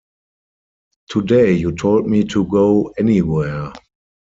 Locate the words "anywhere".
2.97-3.71